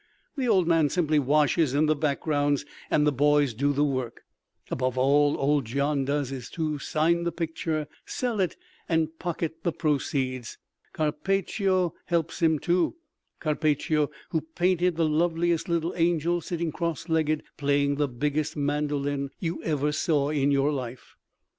[0.35, 4.23] The old man simply washes in the backgrounds and the boys do the work.
[4.71, 8.57] About all old Gian does is to sign the picture, sell it
[8.89, 10.57] and pocket the proceeds.
[10.91, 18.07] Carpaccio helps him, too—Carpaccio who painted the loveliest little angel sitting cross legged playing the
[18.07, 21.15] biggest mandolin you ever saw in your life.